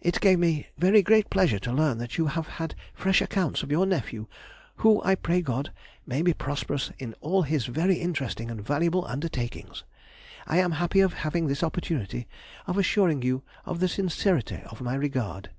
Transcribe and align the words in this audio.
It 0.00 0.22
gave 0.22 0.38
me 0.38 0.66
very 0.78 1.02
great 1.02 1.28
pleasure 1.28 1.58
to 1.58 1.72
learn 1.74 1.98
that 1.98 2.16
you 2.16 2.28
have 2.28 2.46
had 2.56 2.74
fresh 2.94 3.20
accounts 3.20 3.62
of 3.62 3.70
your 3.70 3.84
nephew, 3.84 4.26
who, 4.76 5.02
I 5.04 5.14
pray 5.14 5.42
God, 5.42 5.72
may 6.06 6.22
be 6.22 6.32
prosperous 6.32 6.90
in 6.98 7.12
all 7.20 7.42
his 7.42 7.66
very 7.66 7.96
interesting 7.96 8.50
and 8.50 8.62
valuable 8.66 9.04
undertakings. 9.04 9.84
I 10.46 10.56
am 10.56 10.70
happy 10.72 11.00
of 11.00 11.12
having 11.12 11.48
this 11.48 11.62
opportunity 11.62 12.26
of 12.66 12.78
assuring 12.78 13.20
you 13.20 13.42
of 13.66 13.80
the 13.80 13.88
sincerity 13.88 14.62
of 14.64 14.80
my 14.80 14.94
regard. 14.94 15.50